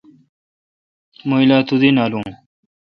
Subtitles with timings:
[1.27, 2.29] مہ الا تودی نالون۔